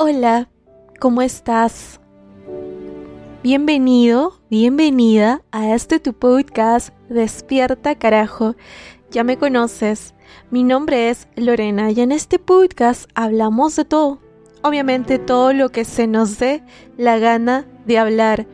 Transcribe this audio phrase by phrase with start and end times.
[0.00, 0.48] Hola,
[1.00, 1.98] ¿cómo estás?
[3.42, 8.54] Bienvenido, bienvenida a este tu podcast Despierta carajo.
[9.10, 10.14] Ya me conoces,
[10.52, 14.20] mi nombre es Lorena y en este podcast hablamos de todo.
[14.62, 16.62] Obviamente todo lo que se nos dé
[16.96, 18.46] la gana de hablar.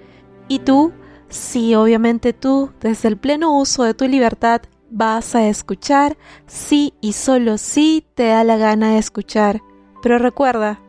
[0.48, 0.92] Y tú,
[1.28, 6.16] sí, obviamente tú, desde el pleno uso de tu libertad, vas a escuchar
[6.46, 9.60] sí y solo sí te da la gana de escuchar.
[10.02, 10.80] Pero recuerda,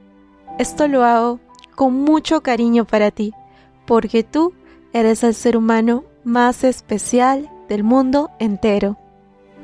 [0.57, 1.39] esto lo hago
[1.75, 3.33] con mucho cariño para ti,
[3.85, 4.53] porque tú
[4.93, 8.97] eres el ser humano más especial del mundo entero.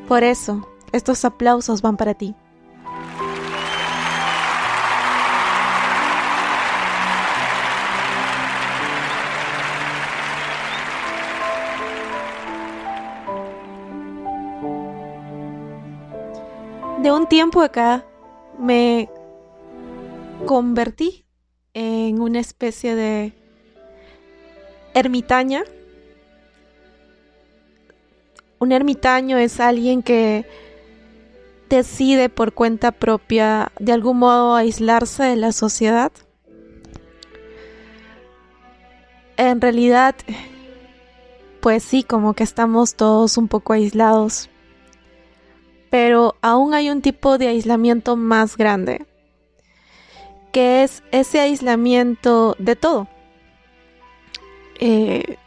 [0.08, 2.36] Por eso, estos aplausos van para ti.
[17.02, 18.06] De un tiempo acá
[18.60, 19.10] me
[20.52, 21.24] convertí
[21.74, 23.32] en una especie de
[24.94, 25.64] ermitaña.
[28.60, 30.46] Un ermitaño es alguien que
[31.70, 36.12] decide por cuenta propia de algún modo aislarse de la sociedad.
[39.38, 40.16] En realidad,
[41.62, 44.50] pues sí, como que estamos todos un poco aislados.
[45.90, 49.06] Pero aún hay un tipo de aislamiento más grande
[50.52, 53.08] que es ese aislamiento de todo.
[54.80, 55.38] Eh,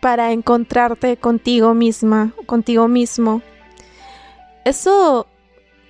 [0.00, 3.40] para encontrarte contigo misma, contigo mismo.
[4.64, 5.26] Eso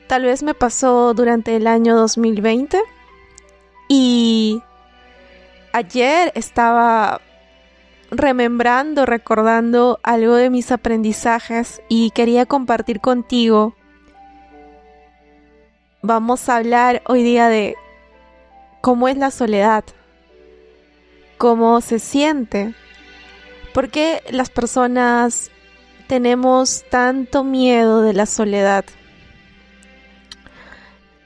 [0.07, 2.81] tal vez me pasó durante el año 2020
[3.89, 4.63] y
[5.73, 7.21] ayer estaba
[8.11, 13.75] remembrando, recordando algo de mis aprendizajes y quería compartir contigo.
[16.03, 17.77] Vamos a hablar hoy día de
[18.85, 19.83] cómo es la soledad,
[21.39, 22.75] cómo se siente,
[23.73, 25.51] por qué las personas
[26.07, 28.85] tenemos tanto miedo de la soledad.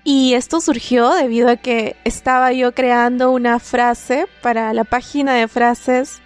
[0.05, 5.49] Y esto surgió debido a que estaba yo creando una frase para la página de
[5.49, 6.21] frases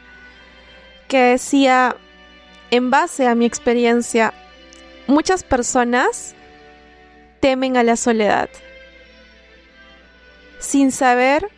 [1.09, 1.97] que decía,
[2.71, 4.34] en base a mi experiencia,
[5.06, 6.34] muchas personas
[7.41, 8.50] temen a la soledad
[10.62, 11.50] sin saber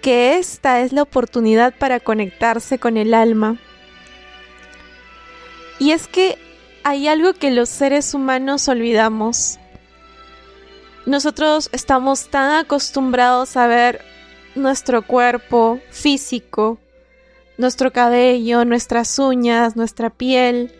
[0.00, 3.58] que esta es la oportunidad para conectarse con el alma.
[5.78, 6.38] Y es que
[6.82, 9.58] hay algo que los seres humanos olvidamos.
[11.06, 14.00] Nosotros estamos tan acostumbrados a ver
[14.54, 16.78] nuestro cuerpo físico,
[17.58, 20.72] nuestro cabello, nuestras uñas, nuestra piel.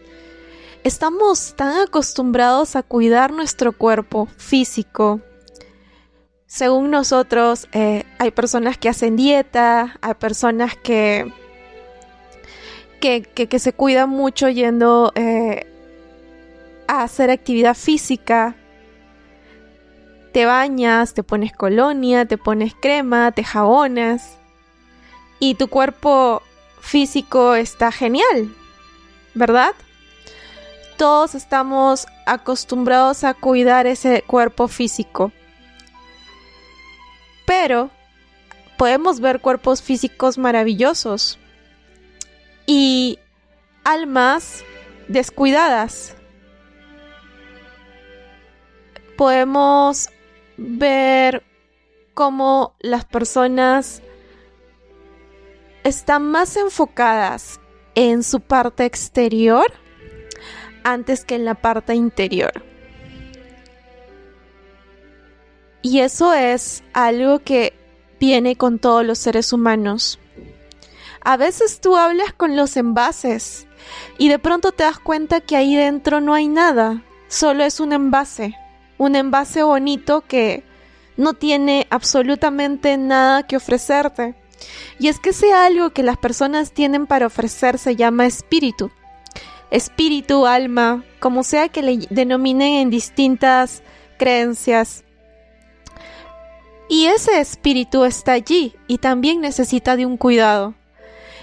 [0.84, 5.20] Estamos tan acostumbrados a cuidar nuestro cuerpo físico,
[6.48, 11.30] según nosotros, eh, hay personas que hacen dieta, hay personas que,
[13.00, 15.66] que, se cuidan mucho yendo eh,
[16.88, 18.56] a hacer actividad física.
[20.32, 24.38] Te bañas, te pones colonia, te pones crema, te jabonas.
[25.40, 26.42] Y tu cuerpo
[26.80, 28.54] físico está genial,
[29.34, 29.74] ¿verdad?
[30.96, 35.30] Todos estamos acostumbrados a cuidar ese cuerpo físico
[37.48, 37.88] pero
[38.76, 41.38] podemos ver cuerpos físicos maravillosos
[42.66, 43.18] y
[43.84, 44.64] almas
[45.08, 46.14] descuidadas.
[49.16, 50.10] Podemos
[50.58, 51.42] ver
[52.12, 54.02] cómo las personas
[55.84, 57.60] están más enfocadas
[57.94, 59.72] en su parte exterior
[60.84, 62.67] antes que en la parte interior.
[65.82, 67.72] Y eso es algo que
[68.18, 70.18] viene con todos los seres humanos.
[71.20, 73.66] A veces tú hablas con los envases
[74.18, 77.92] y de pronto te das cuenta que ahí dentro no hay nada, solo es un
[77.92, 78.56] envase,
[78.96, 80.64] un envase bonito que
[81.16, 84.34] no tiene absolutamente nada que ofrecerte.
[84.98, 88.90] Y es que ese algo que las personas tienen para ofrecer se llama espíritu.
[89.70, 93.82] espíritu, alma, como sea que le denominen en distintas
[94.16, 95.04] creencias.
[96.88, 100.74] Y ese espíritu está allí y también necesita de un cuidado.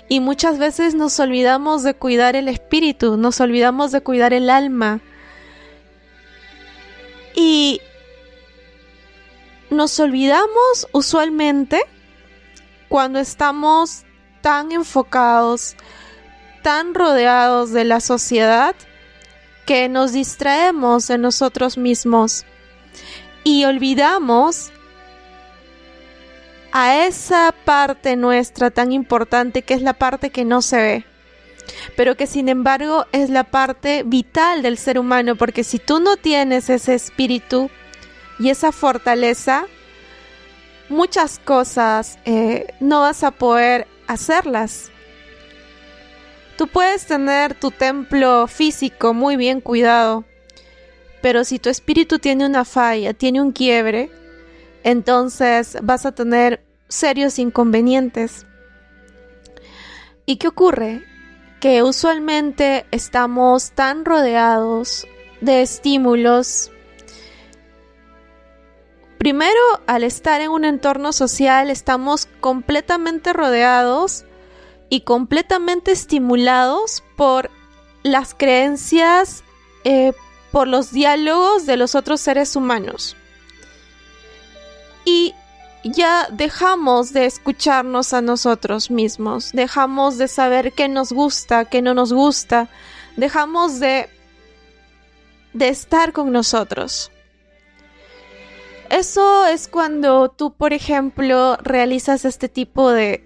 [0.08, 5.02] Y muchas veces nos olvidamos de cuidar el espíritu, nos olvidamos de cuidar el alma.
[7.36, 7.82] Y
[9.70, 11.82] nos olvidamos usualmente
[12.88, 14.04] cuando estamos
[14.42, 15.76] tan enfocados,
[16.62, 18.76] tan rodeados de la sociedad,
[19.66, 22.46] que nos distraemos de nosotros mismos
[23.44, 24.72] y olvidamos
[26.77, 31.06] a esa parte nuestra tan importante que es la parte que no se ve,
[31.95, 36.18] pero que sin embargo es la parte vital del ser humano, porque si tú no
[36.18, 37.69] tienes ese espíritu
[38.39, 39.68] y esa fortaleza,
[40.89, 44.92] muchas cosas eh, no vas a poder hacerlas.
[46.57, 50.25] Tú puedes tener tu templo físico muy bien cuidado,
[51.22, 54.12] pero si tu espíritu tiene una falla, tiene un quiebre,
[54.86, 58.46] entonces vas a tener serios inconvenientes.
[60.28, 61.04] ¿Y qué ocurre?
[61.60, 65.08] Que usualmente estamos tan rodeados
[65.42, 66.72] de estímulos.
[69.18, 74.24] Primero, al estar en un entorno social, estamos completamente rodeados
[74.90, 77.50] y completamente estimulados por
[78.04, 79.44] las creencias,
[79.84, 80.14] eh,
[80.52, 83.18] por los diálogos de los otros seres humanos.
[85.06, 85.34] Y
[85.86, 91.94] ya dejamos de escucharnos a nosotros mismos, dejamos de saber qué nos gusta, qué no
[91.94, 92.69] nos gusta,
[93.16, 94.10] dejamos de,
[95.54, 97.12] de estar con nosotros.
[98.90, 103.24] Eso es cuando tú, por ejemplo, realizas este tipo de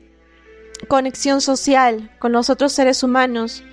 [0.87, 3.63] conexión social con los otros seres humanos,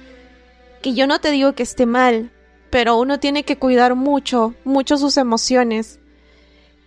[0.80, 2.32] que yo no te digo que esté mal,
[2.70, 5.98] pero uno tiene que cuidar mucho, mucho sus emociones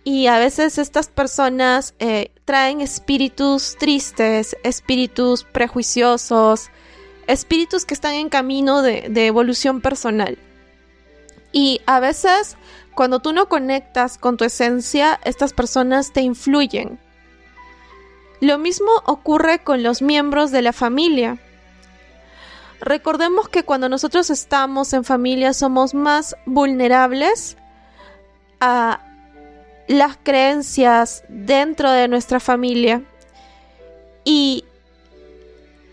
[0.04, 6.70] y a veces estas personas eh, traen espíritus tristes, espíritus prejuiciosos,
[7.26, 10.38] espíritus que están en camino de, de evolución personal.
[11.52, 12.56] Y a veces
[12.94, 16.98] cuando tú no conectas con tu esencia, estas personas te influyen.
[18.40, 21.38] Lo mismo ocurre con los miembros de la familia.
[22.80, 27.58] Recordemos que cuando nosotros estamos en familia somos más vulnerables
[28.60, 29.00] a
[29.90, 33.02] las creencias dentro de nuestra familia.
[34.22, 34.64] Y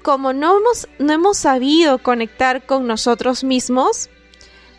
[0.03, 4.11] como no hemos, no hemos sabido conectar con nosotros mismos,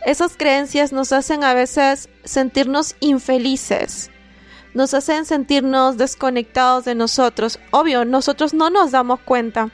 [0.05, 4.09] esas creencias nos hacen a veces sentirnos infelices,
[4.73, 7.59] nos hacen sentirnos desconectados de nosotros.
[7.71, 9.69] Obvio, nosotros no nos damos cuenta.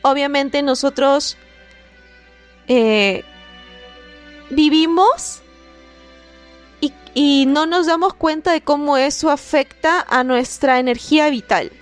[0.00, 1.36] Obviamente nosotros
[2.68, 3.22] eh,
[4.48, 5.42] vivimos
[7.14, 11.72] y no nos damos cuenta de cómo eso afecta a nuestra energía vital.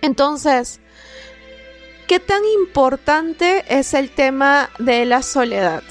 [0.00, 0.80] Entonces,
[2.06, 5.82] ¿qué tan importante es el tema de la soledad?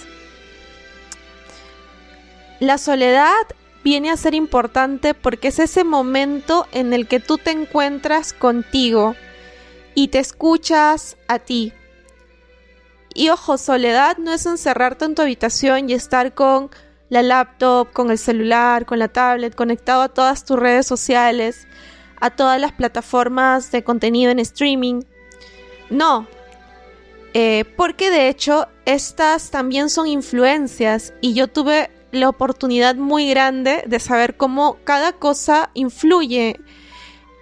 [2.59, 3.33] La soledad
[3.83, 9.15] viene a ser importante porque es ese momento en el que tú te encuentras contigo
[9.95, 11.73] y te escuchas a ti.
[13.13, 16.71] Y ojo, soledad no es encerrarte en tu habitación y estar con
[17.13, 21.67] la laptop, con el celular, con la tablet, conectado a todas tus redes sociales,
[22.19, 25.01] a todas las plataformas de contenido en streaming.
[25.91, 26.25] No,
[27.35, 33.83] eh, porque de hecho estas también son influencias y yo tuve la oportunidad muy grande
[33.85, 36.59] de saber cómo cada cosa influye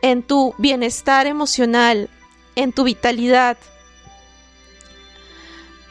[0.01, 2.09] en tu bienestar emocional,
[2.55, 3.57] en tu vitalidad,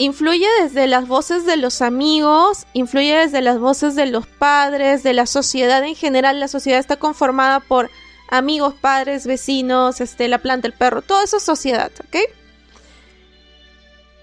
[0.00, 5.12] influye desde las voces de los amigos, influye desde las voces de los padres, de
[5.12, 6.40] la sociedad en general.
[6.40, 7.90] La sociedad está conformada por
[8.30, 12.16] amigos, padres, vecinos, este, la planta, el perro, todo eso es sociedad, ¿ok?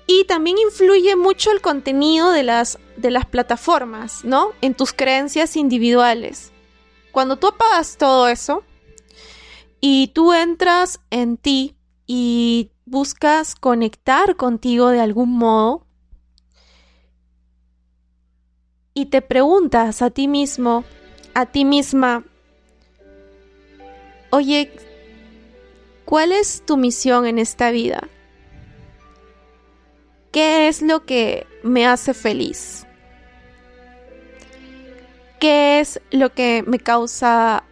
[0.07, 4.53] Y también influye mucho el contenido de las, de las plataformas, ¿no?
[4.61, 6.51] En tus creencias individuales.
[7.11, 8.63] Cuando tú apagas todo eso
[9.79, 11.75] y tú entras en ti
[12.07, 15.85] y buscas conectar contigo de algún modo
[18.93, 20.85] y te preguntas a ti mismo,
[21.33, 22.23] a ti misma,
[24.31, 24.71] oye,
[26.05, 28.07] ¿cuál es tu misión en esta vida?
[30.31, 32.87] ¿Qué es lo que me hace feliz?
[35.41, 37.65] ¿Qué es lo que me causa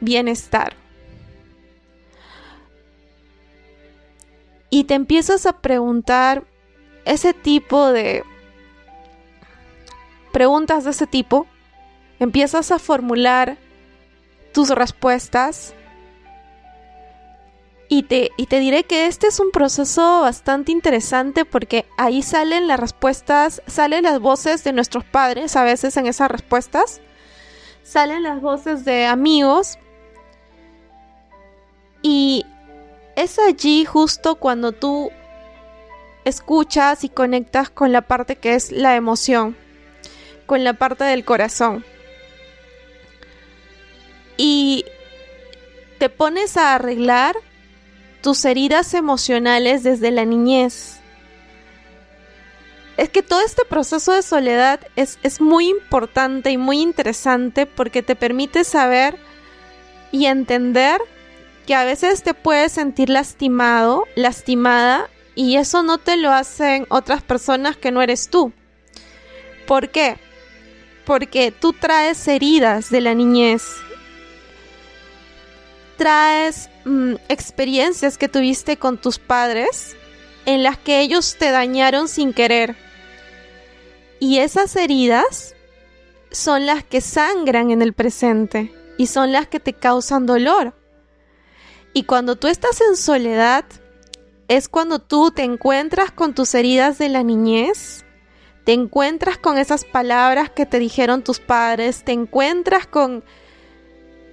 [0.00, 0.85] bienestar?
[4.70, 6.44] Y te empiezas a preguntar
[7.04, 8.24] ese tipo de
[10.32, 11.46] preguntas de ese tipo,
[12.18, 13.56] empiezas a formular
[14.52, 15.74] tus respuestas
[17.88, 22.66] y te, y te diré que este es un proceso bastante interesante porque ahí salen
[22.66, 27.00] las respuestas, salen las voces de nuestros padres a veces en esas respuestas,
[27.82, 29.78] salen las voces de amigos
[32.02, 32.44] y
[33.16, 35.10] es allí justo cuando tú
[36.24, 39.56] escuchas y conectas con la parte que es la emoción,
[40.44, 41.84] con la parte del corazón.
[44.36, 44.84] Y
[45.98, 47.36] te pones a arreglar
[48.22, 51.00] tus heridas emocionales desde la niñez.
[52.98, 58.02] Es que todo este proceso de soledad es, es muy importante y muy interesante porque
[58.02, 59.16] te permite saber
[60.12, 61.00] y entender
[61.66, 67.22] que a veces te puedes sentir lastimado, lastimada, y eso no te lo hacen otras
[67.22, 68.52] personas que no eres tú.
[69.66, 70.16] ¿Por qué?
[71.04, 73.64] Porque tú traes heridas de la niñez,
[75.96, 79.96] traes mm, experiencias que tuviste con tus padres
[80.46, 82.76] en las que ellos te dañaron sin querer.
[84.20, 85.54] Y esas heridas
[86.30, 90.74] son las que sangran en el presente y son las que te causan dolor.
[91.96, 93.64] Y cuando tú estás en soledad,
[94.48, 98.04] es cuando tú te encuentras con tus heridas de la niñez,
[98.66, 103.24] te encuentras con esas palabras que te dijeron tus padres, te encuentras con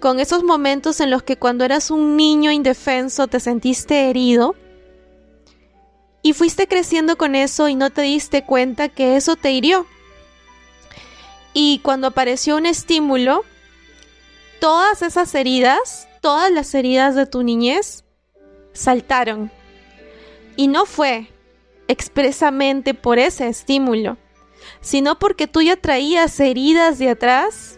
[0.02, 4.56] con esos momentos en los que cuando eras un niño indefenso te sentiste herido
[6.22, 9.88] y fuiste creciendo con eso y no te diste cuenta que eso te hirió.
[11.54, 13.46] Y cuando apareció un estímulo,
[14.60, 18.06] todas esas heridas, todas las heridas de tu niñez,
[18.72, 19.52] saltaron.
[20.56, 21.28] Y no fue
[21.90, 24.18] expresamente por ese estímulo,
[24.80, 27.78] sino porque tú ya traías heridas de atrás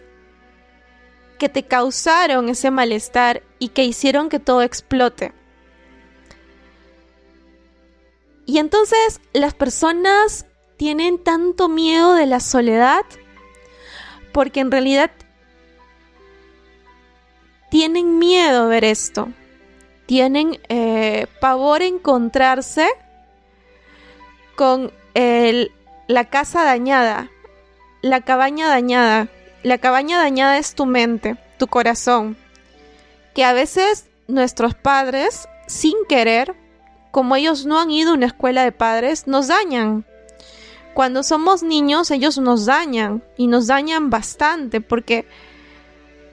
[1.40, 5.32] que te causaron ese malestar y que hicieron que todo explote.
[8.46, 13.04] Y entonces las personas tienen tanto miedo de la soledad
[14.32, 15.10] porque en realidad
[17.76, 19.28] tienen miedo a ver esto.
[20.06, 22.88] Tienen eh, pavor encontrarse
[24.54, 27.28] con la casa dañada,
[28.00, 29.28] la cabaña dañada,
[29.62, 32.38] la cabaña dañada es tu mente, tu corazón,
[33.34, 36.54] que a veces nuestros padres, sin querer,
[37.10, 40.06] como ellos no han ido a una escuela de padres, nos dañan.
[40.94, 45.26] Cuando somos niños, ellos nos dañan y nos dañan bastante porque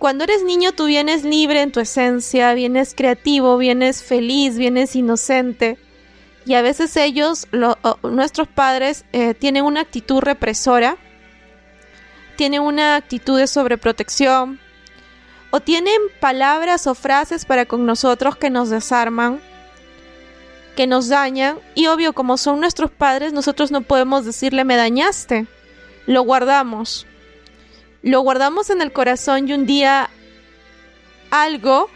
[0.04, 5.78] cuando eres niño tú vienes libre en tu esencia, vienes creativo, vienes feliz, vienes inocente.
[6.46, 7.48] Y a veces ellos,
[8.04, 10.98] nuestros padres, eh, tienen una actitud represora
[12.36, 14.60] tienen una actitud de sobreprotección
[15.52, 19.40] o tienen palabras o frases para con nosotros que nos desarman,
[20.76, 21.60] que nos dañan.
[21.76, 25.48] Y obvio como son nuestros padres nosotros no podemos decirle me dañaste,
[26.08, 27.08] lo guardamos,
[28.04, 30.10] lo guardamos en el corazón y un día
[31.32, 31.90] algo,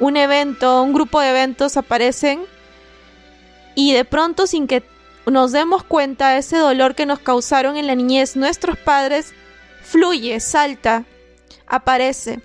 [0.00, 2.42] un evento, un grupo de eventos aparecen
[3.74, 4.82] y de pronto sin que
[5.26, 9.34] nos demos cuenta ese dolor que nos causaron en la niñez nuestros padres
[9.82, 11.04] fluye, salta,
[11.66, 12.40] aparece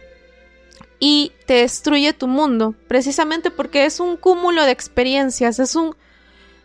[1.00, 5.96] y te destruye tu mundo, precisamente porque es un cúmulo de experiencias, es un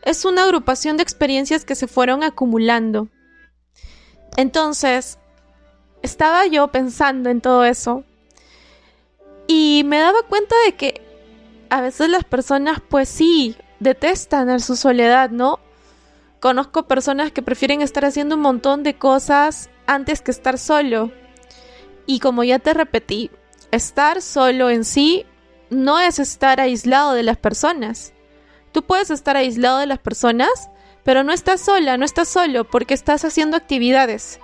[0.03, 3.09] es una agrupación de experiencias que se fueron acumulando.
[4.37, 5.19] Entonces,
[6.03, 8.05] estaba yo pensando en todo eso
[9.47, 11.01] y me daba cuenta de que
[11.71, 15.59] a veces las personas pues sí detestan su soledad, ¿no?
[16.41, 21.13] Conozco personas que prefieren estar haciendo un montón de cosas antes que estar solo.
[22.07, 23.31] Y como ya te repetí,
[23.71, 25.25] estar solo en sí
[25.71, 28.13] no es estar aislado de las personas.
[28.73, 30.69] Tú puedes estar aislado de las personas,
[31.05, 34.41] pero no estás sola, no estás solo, porque estás haciendo actividades.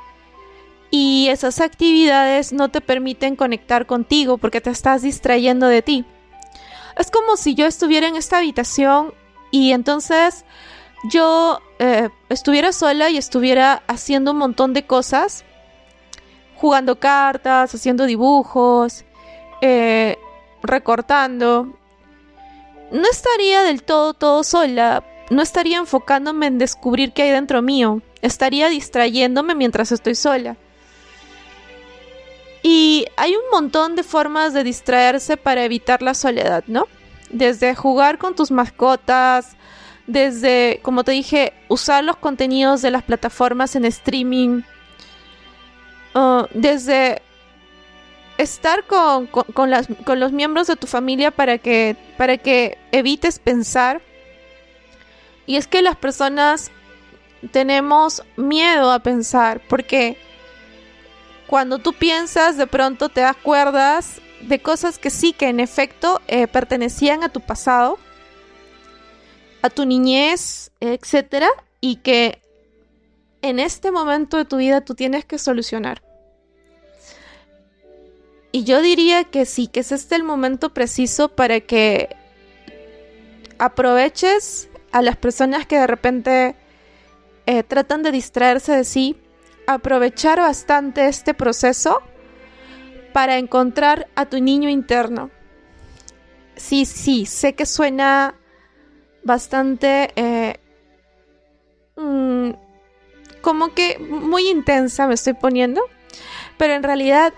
[0.90, 6.04] Y esas actividades no te permiten conectar contigo porque te estás distrayendo de ti.
[6.96, 9.12] Es como si yo estuviera en esta habitación
[9.50, 10.44] y entonces
[11.04, 15.44] yo eh, estuviera sola y estuviera haciendo un montón de cosas,
[16.56, 19.04] jugando cartas, haciendo dibujos,
[19.60, 20.18] eh,
[20.62, 21.78] recortando,
[22.90, 28.00] no estaría del todo, todo sola, no estaría enfocándome en descubrir qué hay dentro mío,
[28.22, 30.56] estaría distrayéndome mientras estoy sola.
[32.70, 36.86] Y hay un montón de formas de distraerse para evitar la soledad, ¿no?
[37.30, 39.56] Desde jugar con tus mascotas,
[40.06, 44.60] desde, como te dije, usar los contenidos de las plataformas en streaming,
[46.14, 47.22] uh, desde
[48.36, 49.70] estar con, con,
[50.20, 54.02] los miembros de tu familia para que, para que evites pensar.
[55.46, 56.70] Y es que las personas
[57.50, 60.18] tenemos miedo a pensar porque
[61.48, 66.46] cuando tú piensas de pronto te acuerdas de cosas que sí, que en efecto eh,
[66.46, 67.98] pertenecían a tu pasado
[69.62, 71.48] a tu niñez, etcétera,
[71.80, 72.40] y que
[73.42, 76.02] en este momento de tu vida tú tienes que solucionar.
[78.50, 82.16] Y yo diría que sí, que es este el momento preciso para que
[83.58, 86.56] aproveches a las personas que de repente
[87.46, 89.16] eh, tratan de distraerse de sí,
[89.68, 92.00] aprovechar bastante este proceso
[93.12, 95.30] para encontrar a tu niño interno.
[96.56, 98.34] Sí, sí, sé que suena
[99.24, 100.58] bastante eh,
[101.96, 102.50] mm,
[103.42, 105.82] como que muy intensa me estoy poniendo,
[106.56, 107.34] pero en realidad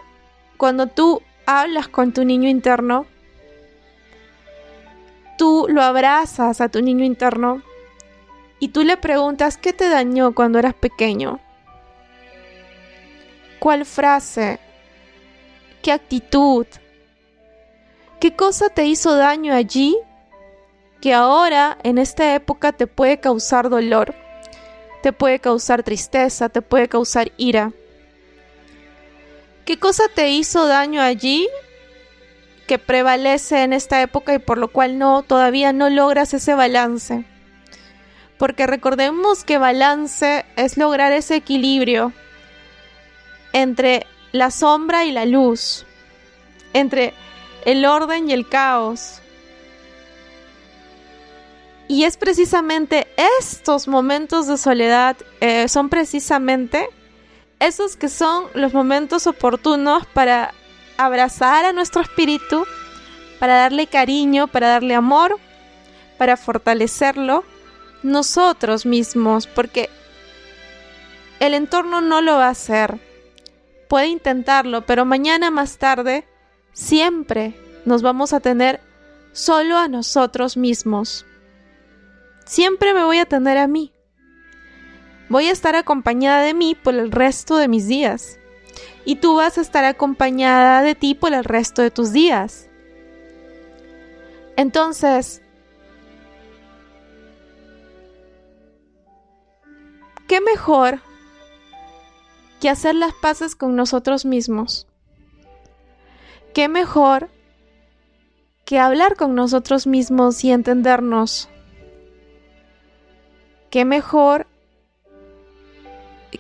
[0.57, 3.07] cuando tú hablas con tu niño interno,
[5.37, 7.61] tú lo abrazas a tu niño interno
[8.61, 11.41] y tú le preguntas qué te dañó cuando eras pequeño.
[13.61, 14.59] ¿Cuál frase?
[15.83, 16.67] ¿Qué actitud?
[18.19, 19.97] ¿Qué cosa te hizo daño allí
[21.01, 24.15] que ahora en esta época te puede causar dolor,
[25.03, 27.73] te puede causar tristeza, te puede causar ira.
[29.65, 31.49] ¿Qué cosa te hizo daño allí
[32.67, 37.25] que prevalece en esta época y por lo cual no todavía no logras ese balance?
[38.39, 42.13] Porque recordemos que balance es lograr ese equilibrio
[43.53, 45.87] entre la sombra y la luz,
[46.73, 47.15] entre
[47.65, 49.21] el orden y el caos,
[51.91, 53.09] y es precisamente
[53.41, 56.89] estos momentos de soledad, eh, son precisamente
[57.59, 60.55] esos que son los momentos oportunos para
[60.97, 62.65] abrazar a nuestro espíritu,
[63.41, 65.37] para darle cariño, para darle amor,
[66.17, 67.43] para fortalecerlo
[68.05, 69.91] nosotros mismos, porque
[71.41, 73.01] el entorno no lo va a hacer.
[73.91, 76.25] Puede intentarlo, pero mañana más tarde
[76.73, 78.79] siempre nos vamos a tener
[79.33, 81.27] solo a nosotros mismos.
[82.47, 83.93] Siempre me voy a tener a mí.
[85.29, 88.39] Voy a estar acompañada de mí por el resto de mis días.
[89.05, 92.69] Y tú vas a estar acompañada de ti por el resto de tus días.
[94.57, 95.43] Entonces,
[100.29, 101.01] ¿qué mejor
[102.61, 104.87] que hacer las paces con nosotros mismos?
[106.55, 107.31] ¿Qué mejor
[108.65, 111.49] que hablar con nosotros mismos y entendernos?
[113.71, 114.47] qué mejor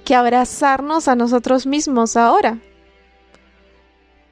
[0.05, 2.59] que abrazarnos a nosotros mismos ahora.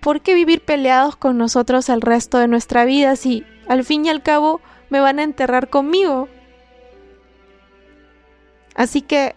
[0.00, 4.10] ¿Por qué vivir peleados con nosotros el resto de nuestra vida si al fin y
[4.10, 6.28] al cabo me van a enterrar conmigo?
[8.74, 9.34] Así que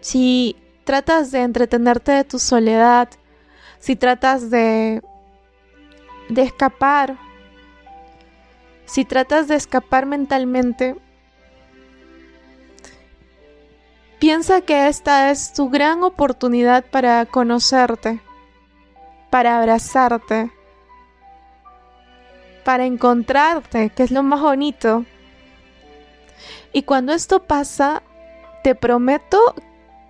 [0.00, 3.08] si tratas de entretenerte de tu soledad,
[3.78, 5.02] si tratas de
[6.28, 7.16] de escapar,
[8.86, 10.96] si tratas de escapar mentalmente,
[14.22, 18.20] Piensa que esta es tu gran oportunidad para conocerte,
[19.30, 20.52] para abrazarte,
[22.64, 25.04] para encontrarte, que es lo más bonito.
[26.72, 28.04] Y cuando esto pasa,
[28.62, 29.56] te prometo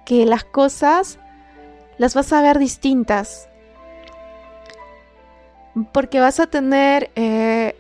[0.05, 1.19] que las cosas
[1.99, 3.49] las vas a ver distintas.
[5.93, 7.77] Porque vas a tener eh,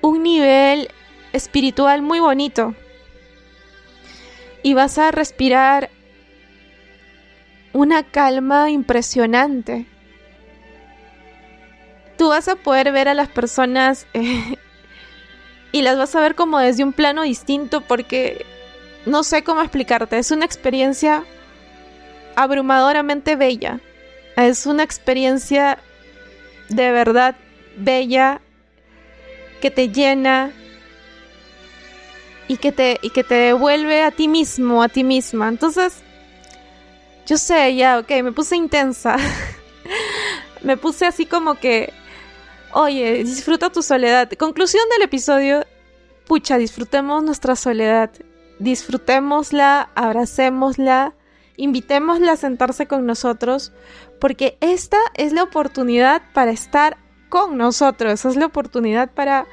[0.00, 0.88] un nivel
[1.32, 2.74] espiritual muy bonito
[4.62, 5.90] y vas a respirar
[7.72, 9.86] una calma impresionante.
[12.16, 14.56] Tú vas a poder ver a las personas eh,
[15.72, 18.44] y las vas a ver como desde un plano distinto porque
[19.06, 20.18] no sé cómo explicarte.
[20.18, 21.24] Es una experiencia
[22.36, 23.80] abrumadoramente bella.
[24.36, 25.78] Es una experiencia
[26.68, 27.36] de verdad
[27.76, 28.40] bella
[29.60, 30.52] que te llena,
[32.48, 35.48] y que te, y que te devuelve a ti mismo, a ti misma.
[35.48, 35.98] Entonces,
[37.26, 39.16] yo sé, ya, ok, me puse intensa.
[40.62, 41.92] me puse así como que,
[42.72, 44.30] oye, disfruta tu soledad.
[44.32, 45.64] Conclusión del episodio,
[46.26, 48.10] pucha, disfrutemos nuestra soledad.
[48.58, 51.14] Disfrutémosla, abracémosla,
[51.56, 53.72] invitémosla a sentarse con nosotros,
[54.20, 56.96] porque esta es la oportunidad para estar
[57.28, 59.46] con nosotros, es la oportunidad para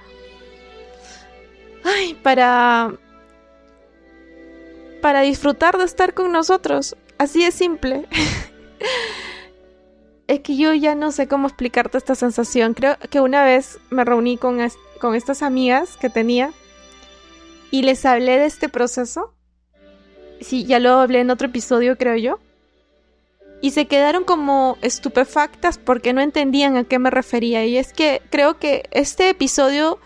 [1.85, 2.93] Ay, para
[5.01, 6.97] para disfrutar de estar con nosotros.
[7.19, 8.07] Así es simple.
[10.27, 12.73] es que yo ya no sé cómo explicarte esta sensación.
[12.73, 14.57] Creo que una vez me reuní con,
[14.99, 16.51] con estas amigas que tenía
[17.75, 19.33] y les hablé de este proceso.
[20.39, 22.39] Sí, ya lo hablé en otro episodio, creo yo.
[23.61, 27.65] Y se quedaron como estupefactas porque no entendían a qué me refería.
[27.65, 29.99] Y es que creo que este episodio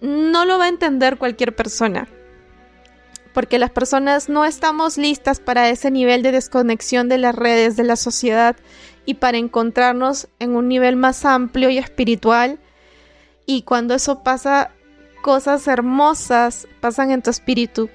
[0.00, 2.06] no lo va a entender cualquier persona.
[3.34, 7.82] Porque las personas no estamos listas para ese nivel de desconexión de las redes, de
[7.82, 8.54] la sociedad
[9.04, 12.60] y para encontrarnos en un nivel más amplio y espiritual.
[13.46, 14.70] Y cuando eso pasa,
[15.22, 17.90] cosas hermosas pasan en tu espíritu.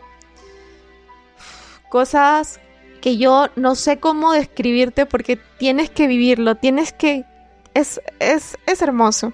[1.90, 2.60] Cosas
[3.02, 7.26] que yo no sé cómo describirte porque tienes que vivirlo, tienes que...
[7.74, 9.34] Es, es, es hermoso.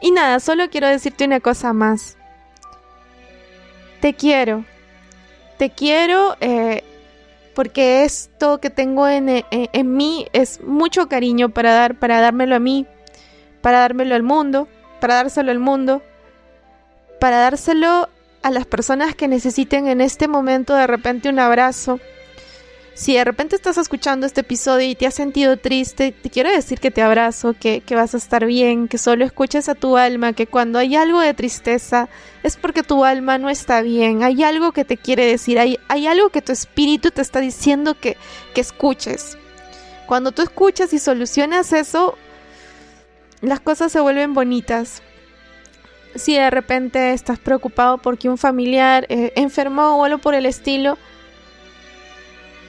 [0.00, 2.16] Y nada, solo quiero decirte una cosa más.
[4.00, 4.64] Te quiero.
[5.58, 6.82] Te quiero eh,
[7.54, 12.56] porque esto que tengo en, en, en, mí es mucho cariño para dar, para dármelo
[12.56, 12.86] a mí,
[13.60, 14.68] para dármelo al mundo,
[15.00, 16.02] para dárselo al mundo,
[17.20, 18.08] para dárselo
[18.42, 22.00] a las personas que necesiten en este momento de repente un abrazo,
[22.94, 26.80] si de repente estás escuchando este episodio y te has sentido triste, te quiero decir
[26.80, 30.46] que te abrazo, que, vas a estar bien, que solo escuches a tu alma, que
[30.46, 32.08] cuando hay algo de tristeza
[32.42, 36.06] es porque tu alma no está bien, hay algo que te quiere decir, hay, hay
[36.08, 38.16] algo que tu espíritu te está diciendo que,
[38.54, 39.38] que escuches.
[40.06, 42.18] Cuando tú escuchas y solucionas eso,
[43.40, 45.02] las cosas se vuelven bonitas.
[46.20, 50.98] Si de repente estás preocupado porque un familiar eh, enfermó o algo por el estilo,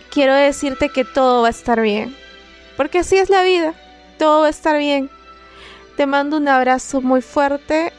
[0.10, 2.16] quiero decirte que todo va a estar bien.
[2.78, 3.74] Porque así es la vida,
[4.18, 5.10] todo va a estar bien.
[5.98, 7.92] Te mando un abrazo muy fuerte,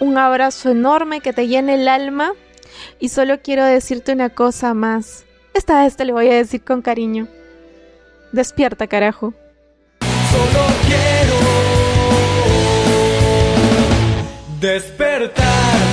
[0.00, 2.32] un abrazo enorme que te llene el alma
[2.98, 5.26] y solo quiero decirte una cosa más.
[5.52, 7.28] Esta vez te lo voy a decir con cariño.
[8.32, 9.34] Despierta, carajo.
[10.00, 11.71] Solo quiero
[14.62, 15.91] despertar.